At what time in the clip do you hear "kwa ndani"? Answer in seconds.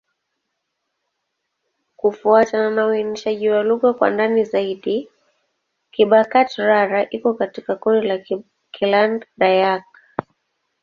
3.93-4.43